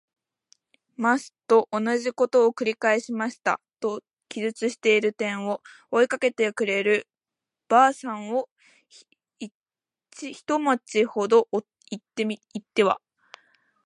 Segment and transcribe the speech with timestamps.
[0.95, 7.07] ます。」とおなじことを「くり返していた。」と記述している点を、追いかけてくる
[7.69, 8.49] 婆さんを
[9.39, 9.53] 一
[10.73, 11.65] 町ほど行
[11.97, 12.03] っ
[12.73, 12.99] ては